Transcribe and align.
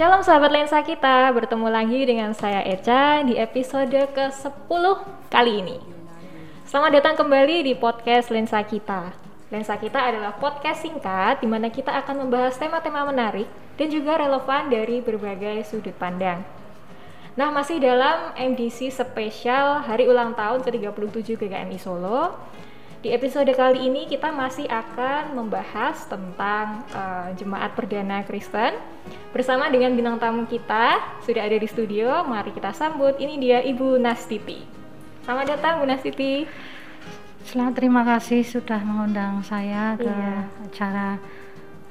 Shalom 0.00 0.24
sahabat 0.24 0.48
lensa 0.48 0.80
kita, 0.80 1.28
bertemu 1.28 1.68
lagi 1.68 2.08
dengan 2.08 2.32
saya 2.32 2.64
Eca 2.64 3.20
di 3.20 3.36
episode 3.36 3.92
ke-10 3.92 4.84
kali 5.28 5.60
ini. 5.60 5.76
Selamat 6.64 6.96
datang 6.96 7.20
kembali 7.20 7.68
di 7.68 7.76
podcast 7.76 8.32
Lensa 8.32 8.64
Kita. 8.64 9.12
Lensa 9.52 9.76
Kita 9.76 10.00
adalah 10.00 10.40
podcast 10.40 10.88
singkat 10.88 11.44
di 11.44 11.48
mana 11.52 11.68
kita 11.68 11.92
akan 12.00 12.16
membahas 12.16 12.56
tema-tema 12.56 13.04
menarik 13.12 13.44
dan 13.76 13.92
juga 13.92 14.16
relevan 14.16 14.72
dari 14.72 15.04
berbagai 15.04 15.68
sudut 15.68 15.92
pandang. 16.00 16.48
Nah, 17.36 17.52
masih 17.52 17.76
dalam 17.76 18.32
MDC 18.40 18.88
spesial 18.96 19.84
hari 19.84 20.08
ulang 20.08 20.32
tahun 20.32 20.64
ke-37 20.64 21.36
GKMI 21.36 21.76
Solo 21.76 22.40
di 23.00 23.08
episode 23.16 23.48
kali 23.56 23.88
ini 23.88 24.04
kita 24.04 24.28
masih 24.28 24.68
akan 24.68 25.32
membahas 25.32 26.04
tentang 26.04 26.84
uh, 26.92 27.32
jemaat 27.32 27.72
perdana 27.72 28.20
Kristen 28.28 28.76
bersama 29.32 29.72
dengan 29.72 29.96
bintang 29.96 30.20
tamu 30.20 30.44
kita 30.44 31.00
sudah 31.24 31.48
ada 31.48 31.56
di 31.56 31.64
studio. 31.64 32.20
Mari 32.28 32.52
kita 32.52 32.76
sambut. 32.76 33.16
Ini 33.16 33.40
dia 33.40 33.58
Ibu 33.64 33.96
Nastiti. 33.96 34.60
Selamat 35.24 35.56
datang 35.56 35.80
Bu 35.80 35.88
Nastiti. 35.88 36.44
Selamat 37.48 37.72
terima 37.80 38.04
kasih 38.04 38.44
sudah 38.44 38.84
mengundang 38.84 39.40
saya 39.48 39.96
ke 39.96 40.04
iya. 40.04 40.44
acara 40.68 41.08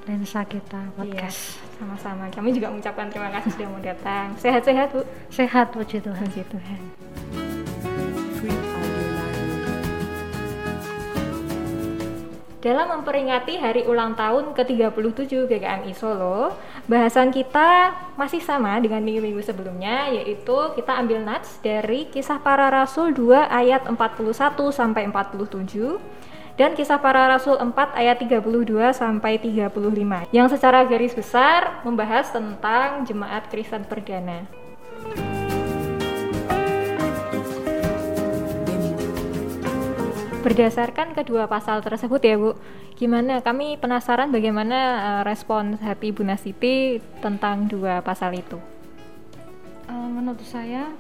lensa 0.05 0.45
kita 0.45 0.93
podcast. 0.93 1.57
Iya, 1.57 1.73
sama-sama. 1.81 2.29
Kami 2.29 2.53
juga 2.53 2.69
mengucapkan 2.69 3.09
terima 3.09 3.33
kasih 3.33 3.49
sudah 3.57 3.67
mau 3.73 3.81
datang. 3.81 4.37
Sehat-sehat 4.37 4.93
Bu. 4.93 5.01
Sehat 5.33 5.73
puji 5.73 6.05
Tuhan. 6.05 6.21
Puji 6.21 6.45
Tuhan. 6.53 7.08
Dalam 12.59 12.91
memperingati 12.91 13.55
hari 13.55 13.87
ulang 13.87 14.19
tahun 14.19 14.51
ke-37 14.51 15.47
GKMI 15.47 15.95
Solo, 15.95 16.51
bahasan 16.91 17.31
kita 17.31 17.95
masih 18.19 18.43
sama 18.43 18.75
dengan 18.83 18.99
minggu-minggu 18.99 19.39
sebelumnya, 19.39 20.11
yaitu 20.11 20.75
kita 20.75 20.91
ambil 20.99 21.23
nats 21.23 21.55
dari 21.63 22.11
kisah 22.11 22.43
para 22.43 22.67
rasul 22.67 23.15
2 23.15 23.47
ayat 23.47 23.87
41 23.87 24.35
sampai 24.75 25.07
47 25.07 26.03
dan 26.59 26.75
kisah 26.75 26.99
para 26.99 27.31
rasul 27.31 27.55
4 27.55 27.71
ayat 27.95 28.19
32 28.27 28.91
sampai 28.91 29.39
35 29.39 30.27
yang 30.35 30.51
secara 30.51 30.83
garis 30.83 31.15
besar 31.15 31.79
membahas 31.87 32.27
tentang 32.27 33.07
jemaat 33.07 33.47
Kristen 33.47 33.87
perdana. 33.87 34.58
Berdasarkan 40.39 41.11
kedua 41.19 41.51
pasal 41.51 41.83
tersebut 41.83 42.23
ya 42.23 42.39
Bu, 42.39 42.55
gimana 42.95 43.43
kami 43.43 43.75
penasaran 43.75 44.31
bagaimana 44.31 44.77
uh, 45.19 45.23
respon 45.27 45.75
hati 45.83 46.15
Bu 46.15 46.23
Nasiti 46.23 47.03
tentang 47.19 47.67
dua 47.67 47.99
pasal 47.99 48.39
itu? 48.39 48.55
Uh, 49.91 50.07
menurut 50.07 50.39
saya 50.47 50.95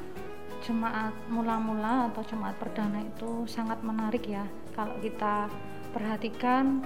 jemaat 0.59 1.15
mula-mula 1.31 2.11
atau 2.11 2.19
jemaat 2.27 2.59
perdana 2.59 2.99
itu 2.99 3.47
sangat 3.47 3.79
menarik 3.79 4.27
ya 4.27 4.43
kalau 4.75 4.99
kita 4.99 5.47
perhatikan 5.95 6.83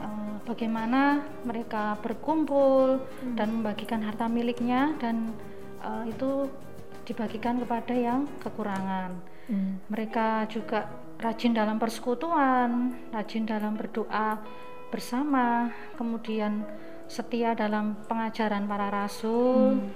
uh, 0.00 0.40
bagaimana 0.48 1.20
mereka 1.44 2.00
berkumpul 2.00 2.96
hmm. 2.96 3.36
dan 3.36 3.60
membagikan 3.60 4.00
harta 4.00 4.24
miliknya 4.24 4.96
dan 5.04 5.36
uh, 5.84 6.08
itu 6.08 6.48
dibagikan 7.04 7.60
kepada 7.60 7.92
yang 7.92 8.24
kekurangan. 8.40 9.20
Hmm. 9.52 9.76
Mereka 9.92 10.48
juga 10.48 10.88
rajin 11.20 11.52
dalam 11.52 11.76
persekutuan, 11.76 12.96
rajin 13.12 13.44
dalam 13.44 13.76
berdoa 13.76 14.40
bersama, 14.88 15.70
kemudian 15.94 16.64
setia 17.06 17.52
dalam 17.52 17.94
pengajaran 18.08 18.64
para 18.64 18.88
rasul, 18.88 19.78
hmm. 19.78 19.88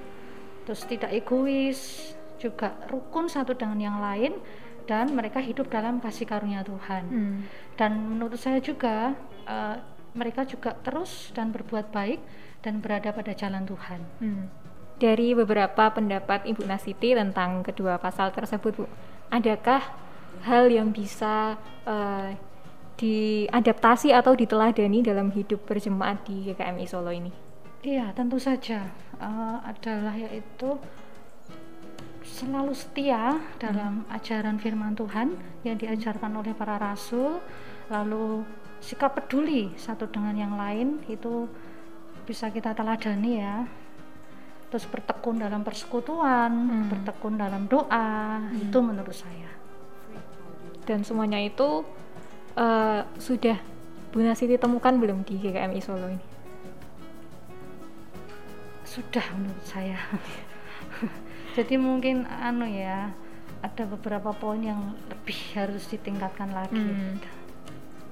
terus 0.68 0.84
tidak 0.84 1.10
egois, 1.10 2.12
juga 2.36 2.76
rukun 2.92 3.26
satu 3.26 3.56
dengan 3.56 3.80
yang 3.80 3.98
lain, 3.98 4.36
dan 4.84 5.16
mereka 5.16 5.40
hidup 5.40 5.72
dalam 5.72 5.98
kasih 5.98 6.28
karunia 6.28 6.60
Tuhan. 6.60 7.04
Hmm. 7.08 7.36
Dan 7.74 8.14
menurut 8.14 8.36
saya 8.36 8.60
juga 8.60 9.16
uh, 9.48 9.76
mereka 10.14 10.46
juga 10.46 10.76
terus 10.84 11.32
dan 11.34 11.50
berbuat 11.50 11.90
baik 11.90 12.20
dan 12.62 12.78
berada 12.84 13.10
pada 13.10 13.32
jalan 13.32 13.64
Tuhan. 13.64 14.00
Hmm. 14.20 14.44
Dari 14.94 15.34
beberapa 15.34 15.90
pendapat 15.90 16.46
Ibu 16.46 16.70
Nasiti 16.70 17.18
tentang 17.18 17.66
kedua 17.66 17.98
pasal 17.98 18.30
tersebut, 18.30 18.78
Bu, 18.78 18.86
adakah 19.32 19.82
hal 20.42 20.66
yang 20.66 20.90
bisa 20.90 21.54
uh, 21.86 22.34
diadaptasi 22.94 24.14
atau 24.14 24.38
diteladani 24.38 25.02
dalam 25.02 25.30
hidup 25.34 25.66
berjemaat 25.66 26.22
di 26.26 26.50
GKMI 26.50 26.86
Solo 26.86 27.10
ini? 27.10 27.32
Iya, 27.84 28.14
tentu 28.16 28.40
saja 28.40 28.88
uh, 29.20 29.60
adalah 29.60 30.16
yaitu 30.16 30.78
selalu 32.24 32.72
setia 32.72 33.36
dalam 33.60 34.08
hmm. 34.08 34.16
ajaran 34.16 34.56
firman 34.56 34.96
Tuhan 34.96 35.36
yang 35.66 35.76
diajarkan 35.76 36.32
oleh 36.32 36.56
para 36.56 36.80
rasul, 36.80 37.44
lalu 37.92 38.46
sikap 38.80 39.12
peduli 39.20 39.68
satu 39.76 40.08
dengan 40.08 40.32
yang 40.32 40.54
lain 40.56 41.04
itu 41.12 41.44
bisa 42.24 42.48
kita 42.48 42.72
teladani 42.72 43.32
ya. 43.36 43.68
Terus 44.72 44.88
bertekun 44.88 45.38
dalam 45.38 45.60
persekutuan, 45.60 46.50
hmm. 46.50 46.88
bertekun 46.88 47.36
dalam 47.36 47.68
doa, 47.68 48.40
hmm. 48.40 48.64
itu 48.64 48.78
menurut 48.80 49.14
saya 49.14 49.63
dan 50.84 51.02
semuanya 51.02 51.40
itu 51.40 51.84
uh, 52.56 53.00
sudah 53.16 53.58
Bu 54.14 54.22
Nasiti 54.22 54.54
temukan 54.54 54.94
belum 54.94 55.26
di 55.26 55.40
GKMI 55.42 55.80
Solo 55.82 56.06
ini? 56.06 56.22
Sudah 58.86 59.26
menurut 59.34 59.66
saya. 59.66 59.98
Jadi 61.58 61.74
mungkin 61.74 62.22
anu 62.30 62.66
ya 62.70 63.10
ada 63.58 63.84
beberapa 63.88 64.30
poin 64.36 64.62
yang 64.62 64.94
lebih 65.10 65.38
harus 65.58 65.90
ditingkatkan 65.90 66.54
lagi. 66.54 66.78
Hmm. 66.78 67.18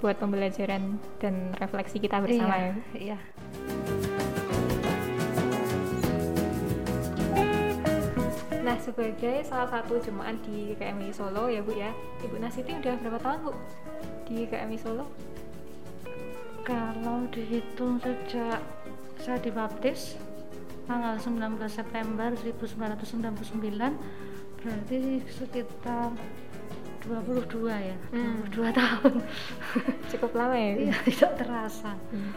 Buat 0.02 0.18
pembelajaran 0.18 0.98
dan 1.22 1.54
refleksi 1.62 2.02
kita 2.02 2.18
bersama 2.18 2.58
iya, 2.58 2.66
ya. 2.66 2.74
Iya. 2.98 3.18
Nah, 8.72 8.80
sebagai 8.80 9.44
salah 9.44 9.68
satu 9.68 10.00
jemaat 10.00 10.32
di 10.48 10.72
KMI 10.80 11.12
Solo 11.12 11.44
ya 11.52 11.60
Bu 11.60 11.76
ya, 11.76 11.92
Ibu 12.24 12.40
Nasiti 12.40 12.72
udah 12.72 12.96
berapa 13.04 13.20
tahun 13.20 13.44
Bu 13.44 13.52
di 14.24 14.48
KMI 14.48 14.80
Solo? 14.80 15.04
Kalau 16.64 17.28
dihitung 17.28 18.00
sejak 18.00 18.64
saya 19.20 19.36
dibaptis 19.44 20.16
tanggal 20.88 21.20
19 21.20 21.60
September 21.68 22.32
1999 22.32 23.60
berarti 24.64 25.20
sekitar 25.28 26.16
22 27.04 27.68
ya, 27.68 27.96
hmm. 28.16 28.56
22 28.56 28.72
tahun. 28.80 29.14
Cukup 30.16 30.32
lama 30.32 30.56
ya? 30.56 30.88
Iya, 30.88 30.96
tidak 31.12 31.44
terasa. 31.44 31.92
Hmm. 32.08 32.32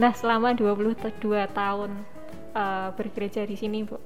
Nah, 0.00 0.16
selama 0.16 0.56
22 0.56 1.12
tahun 1.52 1.92
uh, 2.56 2.88
bergereja 2.96 3.44
di 3.44 3.60
sini, 3.60 3.84
Bu, 3.84 4.00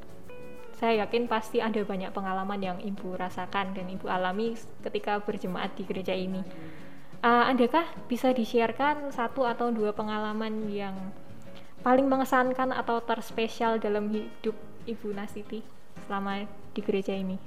saya 0.83 1.07
yakin 1.07 1.31
pasti 1.31 1.63
ada 1.63 1.79
banyak 1.87 2.11
pengalaman 2.11 2.59
yang 2.59 2.79
ibu 2.83 3.15
rasakan 3.15 3.71
dan 3.71 3.87
ibu 3.87 4.11
alami 4.11 4.59
ketika 4.83 5.23
berjemaat 5.23 5.79
di 5.79 5.87
gereja 5.87 6.11
ini. 6.11 6.43
Uh, 7.23 7.47
adakah 7.47 7.87
bisa 8.11 8.35
disiarkan 8.35 9.15
satu 9.15 9.47
atau 9.47 9.71
dua 9.71 9.95
pengalaman 9.95 10.67
yang 10.75 10.99
paling 11.87 12.11
mengesankan 12.11 12.75
atau 12.75 12.99
terspesial 12.99 13.79
dalam 13.79 14.11
hidup 14.11 14.59
ibu 14.83 15.15
Nasiti 15.15 15.63
selama 16.03 16.51
di 16.75 16.81
gereja 16.83 17.15
ini? 17.15 17.39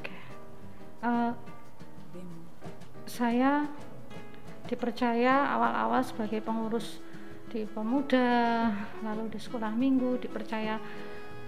Okay. 0.00 0.20
Uh, 1.04 1.36
saya 3.04 3.68
dipercaya 4.72 5.52
awal-awal 5.52 6.00
sebagai 6.00 6.40
pengurus 6.40 6.96
di 7.52 7.68
pemuda, 7.68 8.72
lalu 9.04 9.36
di 9.36 9.36
sekolah 9.36 9.76
minggu 9.76 10.16
dipercaya 10.16 10.80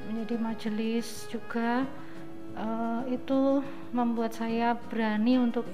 menjadi 0.06 0.36
majelis 0.38 1.26
juga 1.32 1.88
uh, 2.54 3.02
itu 3.10 3.62
membuat 3.90 4.36
saya 4.36 4.76
berani 4.76 5.40
untuk 5.40 5.66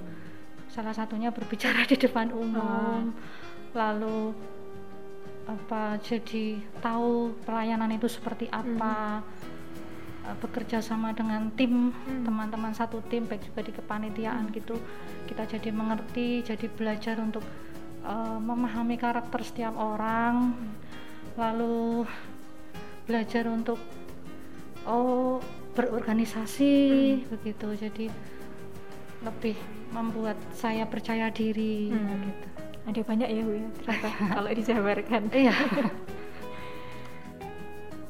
salah 0.70 0.94
satunya 0.96 1.30
berbicara 1.30 1.86
di 1.90 1.94
depan 1.94 2.34
umum 2.34 3.10
oh. 3.10 3.76
lalu 3.76 4.34
apa 5.44 6.00
jadi 6.00 6.56
tahu 6.80 7.36
pelayanan 7.44 7.92
itu 7.92 8.08
seperti 8.08 8.48
apa 8.48 9.20
hmm. 9.20 10.26
uh, 10.32 10.36
bekerja 10.40 10.80
sama 10.80 11.12
dengan 11.12 11.52
tim 11.52 11.92
hmm. 11.92 12.24
teman-teman 12.24 12.72
hmm. 12.72 12.80
satu 12.80 13.04
tim 13.06 13.28
baik 13.28 13.44
juga 13.52 13.60
di 13.60 13.72
kepanitiaan 13.76 14.48
hmm. 14.48 14.54
gitu 14.56 14.76
kita 15.28 15.44
jadi 15.46 15.70
mengerti 15.70 16.42
jadi 16.42 16.66
belajar 16.72 17.20
untuk 17.20 17.44
uh, 18.08 18.40
memahami 18.40 18.96
karakter 18.96 19.44
setiap 19.44 19.76
orang 19.76 20.56
hmm. 20.56 20.72
lalu 21.36 22.08
belajar 23.04 23.44
untuk 23.52 23.76
oh 24.86 25.40
berorganisasi 25.74 26.72
hmm. 27.18 27.28
begitu 27.32 27.66
jadi 27.76 28.06
lebih 29.24 29.56
membuat 29.90 30.36
saya 30.52 30.84
percaya 30.86 31.32
diri 31.32 31.90
hmm. 31.90 32.20
gitu 32.28 32.48
ada 32.84 33.00
banyak 33.00 33.28
ya 33.32 33.42
bu 33.42 33.52
ya 33.56 33.68
ternyata 33.80 34.08
kalau 34.36 34.50
dijabarkan 34.52 35.22
iya 35.32 35.54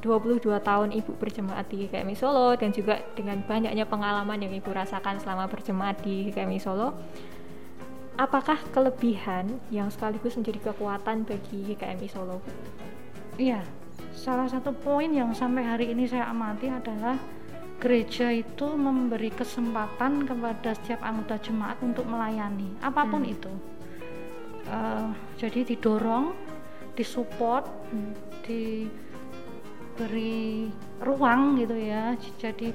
22 0.05 0.45
tahun 0.61 0.93
Ibu 0.93 1.17
berjemaat 1.17 1.65
di 1.73 1.89
GKMI 1.89 2.13
Solo 2.13 2.53
dan 2.61 2.77
juga 2.77 3.01
dengan 3.17 3.41
banyaknya 3.41 3.89
pengalaman 3.89 4.37
yang 4.37 4.53
Ibu 4.53 4.69
rasakan 4.77 5.17
selama 5.17 5.49
berjemaat 5.49 5.97
di 6.05 6.29
GKMI 6.29 6.61
Solo, 6.61 6.93
apakah 8.21 8.61
kelebihan 8.69 9.49
yang 9.73 9.89
sekaligus 9.89 10.37
menjadi 10.37 10.61
kekuatan 10.71 11.25
bagi 11.25 11.73
GKMI 11.73 12.09
Solo? 12.13 12.45
Iya, 13.41 13.65
salah 14.15 14.47
satu 14.47 14.71
poin 14.71 15.11
yang 15.11 15.35
sampai 15.35 15.67
hari 15.67 15.87
ini 15.91 16.07
saya 16.07 16.31
amati 16.31 16.71
adalah 16.71 17.19
gereja 17.83 18.31
itu 18.31 18.67
memberi 18.73 19.29
kesempatan 19.35 20.25
kepada 20.25 20.73
setiap 20.79 21.03
anggota 21.03 21.37
jemaat 21.43 21.77
untuk 21.83 22.07
melayani 22.07 22.71
apa 22.81 23.03
pun 23.05 23.27
hmm. 23.27 23.35
itu. 23.35 23.53
Uh, 24.65 25.13
jadi 25.37 25.61
didorong, 25.67 26.33
disupport, 26.97 27.69
hmm. 27.93 28.13
di 28.47 28.89
beri 29.95 30.67
ruang 30.99 31.55
gitu 31.59 31.75
ya 31.79 32.19
jadi 32.39 32.75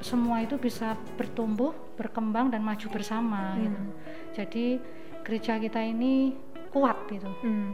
semua 0.00 0.44
itu 0.44 0.56
bisa 0.56 0.96
bertumbuh 1.16 1.72
berkembang 1.96 2.52
dan 2.52 2.60
maju 2.64 2.86
bersama 2.92 3.56
hmm. 3.56 3.60
gitu 3.64 3.82
jadi 4.36 4.66
gereja 5.24 5.52
kita 5.60 5.80
ini 5.80 6.36
kuat 6.72 6.96
gitu 7.08 7.28
hmm. 7.28 7.72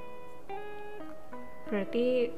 berarti 1.71 2.31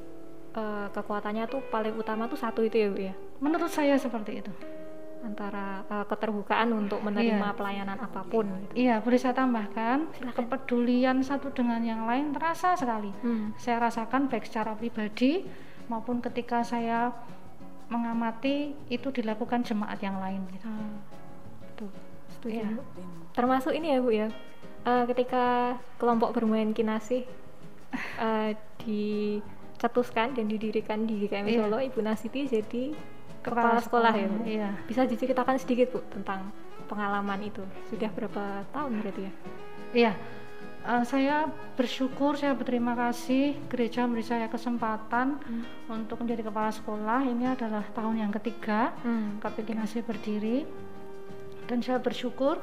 uh, 0.55 0.89
kekuatannya 0.95 1.45
tuh 1.51 1.61
paling 1.69 1.97
utama 1.99 2.31
tuh 2.31 2.39
satu 2.39 2.65
itu 2.65 2.77
ya 2.79 2.89
bu 2.89 2.99
ya 3.13 3.15
menurut 3.43 3.71
saya 3.71 3.99
seperti 3.99 4.41
itu 4.41 4.53
antara 5.23 5.83
uh, 5.91 6.07
keterbukaan 6.07 6.71
untuk 6.75 7.03
menerima 7.03 7.51
iya. 7.51 7.57
pelayanan 7.57 7.99
apa 7.99 8.23
pun. 8.27 8.47
Gitu. 8.71 8.87
Iya, 8.87 9.03
boleh 9.03 9.19
saya 9.19 9.35
tambahkan 9.35 10.07
Silahkan. 10.15 10.37
kepedulian 10.39 11.17
satu 11.27 11.51
dengan 11.51 11.83
yang 11.83 12.07
lain 12.07 12.31
terasa 12.31 12.79
sekali. 12.79 13.11
Hmm. 13.23 13.55
Saya 13.59 13.83
rasakan 13.83 14.31
baik 14.31 14.47
secara 14.47 14.79
pribadi 14.79 15.43
maupun 15.91 16.23
ketika 16.23 16.63
saya 16.63 17.11
mengamati 17.89 18.77
itu 18.93 19.09
dilakukan 19.09 19.65
jemaat 19.65 19.99
yang 19.99 20.21
lain 20.21 20.45
gitu. 20.55 20.69
Hmm. 20.69 21.03
Tuh, 21.75 21.91
setuju. 22.39 22.63
Ya. 22.63 22.71
Termasuk 23.35 23.73
ini 23.75 23.97
ya 23.97 23.99
Bu 23.99 24.11
ya. 24.15 24.29
Uh, 24.87 25.05
ketika 25.11 25.77
kelompok 25.99 26.31
bermain 26.39 26.71
kinasih 26.71 27.27
uh, 28.23 28.55
dicetuskan 29.79 30.35
dan 30.35 30.51
didirikan 30.51 31.07
di 31.07 31.23
GKM 31.23 31.47
yeah. 31.47 31.63
Solo, 31.63 31.79
Ibu 31.79 32.03
Nasiti 32.03 32.51
jadi 32.51 32.99
kepala, 33.47 33.79
kepala 33.79 33.81
sekolah, 33.81 34.11
sekolah 34.11 34.13
ya 34.19 34.27
Bu. 34.27 34.39
Iya. 34.43 34.71
Bisa 34.91 35.03
diceritakan 35.07 35.55
sedikit 35.63 35.95
Bu 35.95 36.03
tentang 36.11 36.51
pengalaman 36.91 37.39
itu. 37.47 37.63
Sudah 37.87 38.11
berapa 38.11 38.67
tahun 38.75 38.99
berarti 38.99 39.23
ya? 39.23 39.33
Iya 39.95 40.13
uh, 40.89 41.05
saya 41.05 41.49
bersyukur 41.77 42.41
saya 42.41 42.57
berterima 42.57 42.97
kasih 42.97 43.57
gereja 43.69 44.09
memberi 44.09 44.25
saya 44.25 44.49
kesempatan 44.49 45.37
hmm. 45.37 45.93
untuk 45.93 46.25
menjadi 46.25 46.49
kepala 46.49 46.73
sekolah 46.73 47.21
ini 47.29 47.45
adalah 47.53 47.85
tahun 47.93 48.25
yang 48.25 48.33
ketiga 48.41 48.97
hmm. 49.05 49.45
KPK 49.45 50.03
berdiri 50.09 50.65
dan 51.69 51.85
saya 51.85 52.01
bersyukur 52.01 52.57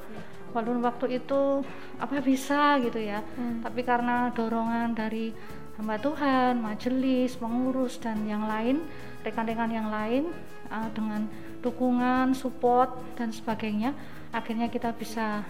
walaupun 0.56 0.82
waktu 0.82 1.22
itu 1.22 1.62
apa 2.02 2.24
bisa 2.24 2.82
gitu 2.82 2.98
ya 2.98 3.22
hmm. 3.22 3.62
tapi 3.62 3.86
karena 3.86 4.34
dorongan 4.34 4.98
dari 4.98 5.30
hamba 5.76 6.00
Tuhan 6.00 6.60
majelis 6.64 7.36
pengurus 7.36 8.00
dan 8.00 8.24
yang 8.24 8.48
lain 8.48 8.84
rekan-rekan 9.28 9.72
yang 9.72 9.92
lain 9.92 10.32
uh, 10.72 10.88
dengan 10.96 11.28
dukungan 11.66 12.38
support 12.38 12.94
dan 13.18 13.34
sebagainya 13.34 13.92
akhirnya 14.30 14.70
kita 14.70 14.94
bisa 14.94 15.42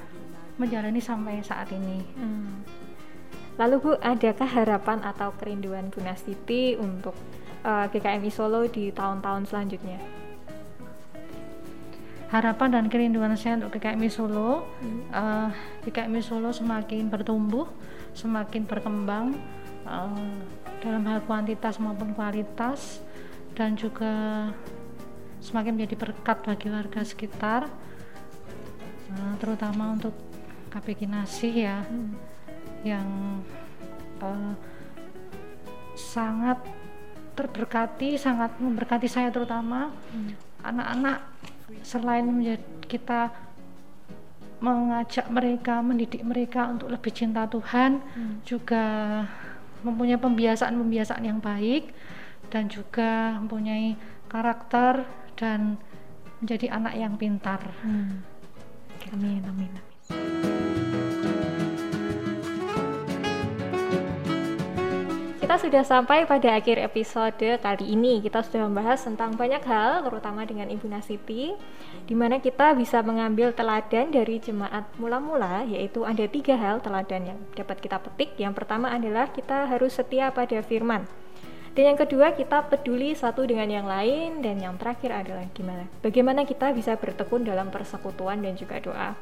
menjalani 0.56 1.04
sampai 1.04 1.44
saat 1.44 1.68
ini. 1.76 2.00
Hmm. 2.16 2.64
Lalu 3.56 3.76
Bu, 3.80 3.92
adakah 4.00 4.48
harapan 4.48 5.00
atau 5.04 5.32
kerinduan 5.40 5.88
Bu 5.88 6.04
Nastiti 6.04 6.76
untuk 6.76 7.16
uh, 7.64 7.88
eh, 7.88 7.92
GKMI 7.92 8.32
Solo 8.32 8.68
di 8.68 8.92
tahun-tahun 8.92 9.48
selanjutnya? 9.48 10.00
Harapan 12.36 12.70
dan 12.76 12.86
kerinduan 12.92 13.32
saya 13.40 13.56
untuk 13.64 13.80
GKMI 13.80 14.10
Solo, 14.12 14.68
hmm. 14.84 15.00
uh, 15.12 15.48
eh, 15.48 15.50
GKMI 15.88 16.20
Solo 16.20 16.52
semakin 16.52 17.08
bertumbuh, 17.08 17.68
semakin 18.12 18.68
berkembang 18.68 19.40
uh, 19.86 20.38
dalam 20.82 21.04
hal 21.08 21.22
kuantitas 21.24 21.78
maupun 21.80 22.12
kualitas, 22.18 23.02
dan 23.56 23.78
juga 23.80 24.50
semakin 25.40 25.78
menjadi 25.78 25.96
berkat 25.96 26.38
bagi 26.44 26.68
warga 26.74 27.02
sekitar, 27.06 27.70
uh, 29.14 29.34
terutama 29.40 29.96
untuk 29.96 30.14
KP 30.74 31.06
Kinasih 31.06 31.54
ya 31.56 31.78
hmm. 31.88 32.14
yang 32.84 33.08
uh, 34.20 34.54
sangat 35.96 36.60
terberkati, 37.36 38.20
sangat 38.20 38.56
memberkati 38.60 39.08
saya 39.08 39.32
terutama 39.32 39.92
hmm. 40.12 40.36
anak-anak 40.64 41.18
hmm. 41.24 41.84
selain 41.84 42.28
menjadi 42.28 42.66
kita 42.86 43.22
mengajak 44.64 45.28
mereka, 45.28 45.84
mendidik 45.84 46.24
mereka 46.24 46.72
untuk 46.72 46.88
lebih 46.88 47.12
cinta 47.12 47.44
Tuhan, 47.48 48.00
hmm. 48.00 48.36
juga 48.48 48.84
mempunyai 49.86 50.18
pembiasaan-pembiasaan 50.18 51.24
yang 51.24 51.38
baik 51.38 51.94
dan 52.50 52.66
juga 52.66 53.38
mempunyai 53.38 53.94
karakter 54.26 55.06
dan 55.38 55.78
menjadi 56.42 56.74
anak 56.74 56.94
yang 56.98 57.14
pintar. 57.16 57.62
Hmm. 57.86 58.26
Amin, 59.14 59.46
amin, 59.46 59.70
amin. 59.70 59.95
Kita 65.56 65.72
sudah 65.72 65.88
sampai 65.88 66.28
pada 66.28 66.60
akhir 66.60 66.84
episode 66.84 67.64
kali 67.64 67.96
ini. 67.96 68.20
Kita 68.20 68.44
sudah 68.44 68.68
membahas 68.68 69.00
tentang 69.08 69.40
banyak 69.40 69.64
hal, 69.64 70.04
terutama 70.04 70.44
dengan 70.44 70.68
Ibu 70.68 70.84
Nasiti, 70.92 71.56
di 72.04 72.12
mana 72.12 72.44
kita 72.44 72.76
bisa 72.76 73.00
mengambil 73.00 73.56
teladan 73.56 74.12
dari 74.12 74.44
jemaat 74.44 74.84
mula-mula, 75.00 75.64
yaitu 75.64 76.04
ada 76.04 76.28
tiga 76.28 76.60
hal 76.60 76.84
teladan 76.84 77.32
yang 77.32 77.40
dapat 77.56 77.80
kita 77.80 78.04
petik. 78.04 78.36
Yang 78.36 78.52
pertama 78.52 78.92
adalah 78.92 79.32
kita 79.32 79.72
harus 79.72 79.96
setia 79.96 80.28
pada 80.36 80.60
firman. 80.60 81.08
Dan 81.72 81.96
yang 81.96 82.00
kedua, 82.04 82.36
kita 82.36 82.68
peduli 82.68 83.16
satu 83.16 83.48
dengan 83.48 83.72
yang 83.72 83.88
lain. 83.88 84.44
Dan 84.44 84.60
yang 84.60 84.76
terakhir 84.76 85.16
adalah 85.16 85.48
gimana? 85.56 85.88
Bagaimana 86.04 86.44
kita 86.44 86.76
bisa 86.76 87.00
bertekun 87.00 87.48
dalam 87.48 87.72
persekutuan 87.72 88.44
dan 88.44 88.60
juga 88.60 88.84
doa. 88.84 89.16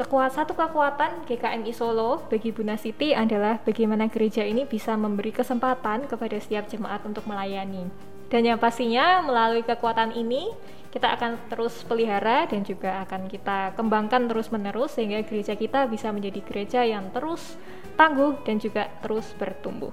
Kekuatan 0.00 0.32
satu 0.32 0.56
kekuatan 0.56 1.28
GKMI 1.28 1.76
Solo 1.76 2.24
bagi 2.32 2.56
Buna 2.56 2.72
Siti 2.80 3.12
adalah 3.12 3.60
bagaimana 3.60 4.08
gereja 4.08 4.40
ini 4.40 4.64
bisa 4.64 4.96
memberi 4.96 5.28
kesempatan 5.28 6.08
kepada 6.08 6.40
setiap 6.40 6.72
jemaat 6.72 7.04
untuk 7.04 7.28
melayani. 7.28 7.84
Dan 8.32 8.48
yang 8.48 8.56
pastinya 8.56 9.20
melalui 9.20 9.60
kekuatan 9.60 10.16
ini 10.16 10.56
kita 10.88 11.04
akan 11.20 11.52
terus 11.52 11.84
pelihara 11.84 12.48
dan 12.48 12.64
juga 12.64 13.04
akan 13.04 13.28
kita 13.28 13.76
kembangkan 13.76 14.24
terus-menerus 14.24 14.96
sehingga 14.96 15.20
gereja 15.20 15.52
kita 15.52 15.84
bisa 15.84 16.08
menjadi 16.16 16.40
gereja 16.48 16.80
yang 16.80 17.12
terus 17.12 17.60
tangguh 18.00 18.40
dan 18.48 18.56
juga 18.56 18.88
terus 19.04 19.36
bertumbuh. 19.36 19.92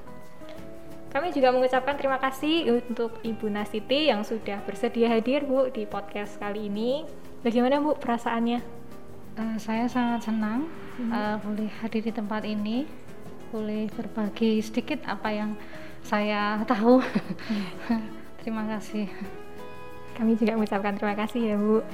Kami 1.12 1.36
juga 1.36 1.52
mengucapkan 1.52 2.00
terima 2.00 2.16
kasih 2.24 2.80
untuk 2.80 3.20
Ibu 3.28 3.52
Nasiti 3.52 4.08
yang 4.08 4.24
sudah 4.24 4.64
bersedia 4.64 5.12
hadir 5.12 5.44
Bu 5.44 5.68
di 5.68 5.84
podcast 5.84 6.40
kali 6.40 6.72
ini. 6.72 7.04
Bagaimana 7.44 7.84
Bu 7.84 8.00
perasaannya? 8.00 8.87
Uh, 9.38 9.53
saya 9.62 9.86
sangat 9.86 10.25
senang 10.25 10.65
hmm. 10.98 11.13
uh, 11.13 11.38
boleh 11.46 11.70
hadir 11.86 12.01
di 12.01 12.10
tempat 12.10 12.41
ini, 12.41 12.89
boleh 13.53 13.86
berbagi 13.94 14.58
sedikit 14.65 15.06
apa 15.06 15.29
yang 15.29 15.53
saya 16.01 16.65
tahu. 16.65 16.98
Hmm. 17.46 18.01
terima 18.41 18.65
kasih. 18.65 19.06
Kami 20.17 20.34
juga 20.41 20.58
mengucapkan 20.58 20.98
terima 20.98 21.13
kasih 21.13 21.53
ya 21.53 21.56
Bu. 21.56 21.86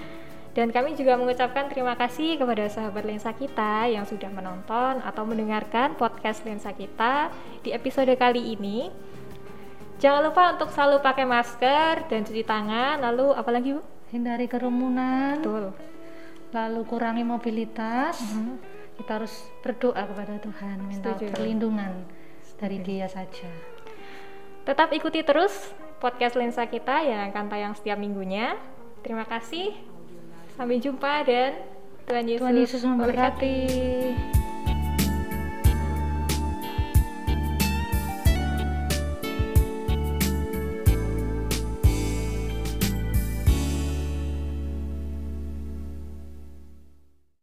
Dan 0.55 0.71
kami 0.71 0.95
juga 0.95 1.19
mengucapkan 1.19 1.67
terima 1.67 1.99
kasih 1.99 2.39
kepada 2.39 2.63
sahabat 2.71 3.03
lensa 3.03 3.35
kita 3.35 3.91
yang 3.91 4.07
sudah 4.07 4.31
menonton 4.31 5.03
atau 5.03 5.27
mendengarkan 5.27 5.99
podcast 5.99 6.47
lensa 6.47 6.71
kita 6.71 7.27
di 7.59 7.75
episode 7.75 8.15
kali 8.15 8.55
ini. 8.55 8.87
Jangan 9.99 10.31
lupa 10.31 10.55
untuk 10.55 10.71
selalu 10.71 11.03
pakai 11.03 11.27
masker 11.27 12.07
dan 12.07 12.23
cuci 12.23 12.47
tangan. 12.47 13.03
Lalu 13.03 13.35
apalagi 13.35 13.75
Bu? 13.75 13.83
Hindari 14.15 14.47
kerumunan. 14.47 15.43
Betul 15.43 15.92
lalu 16.53 16.85
kurangi 16.85 17.25
mobilitas 17.25 18.21
hmm. 18.21 18.61
kita 19.01 19.19
harus 19.19 19.33
berdoa 19.65 20.05
kepada 20.05 20.37
Tuhan 20.39 20.77
minta 20.85 21.17
Setuju. 21.17 21.33
perlindungan 21.33 21.91
dari 22.61 22.77
Dia 22.79 23.09
saja 23.09 23.49
tetap 24.63 24.93
ikuti 24.95 25.25
terus 25.25 25.73
podcast 25.99 26.37
lensa 26.37 26.63
kita 26.69 27.03
yang 27.03 27.33
akan 27.33 27.45
tayang 27.49 27.73
setiap 27.73 27.97
minggunya 27.97 28.55
terima 29.01 29.25
kasih 29.27 29.73
sampai 30.55 30.77
jumpa 30.79 31.25
dan 31.25 31.51
Tuhan 32.03 32.25
Yesus, 32.27 32.41
Tuhan 32.43 32.55
Yesus 32.59 32.81
memberkati. 32.83 33.55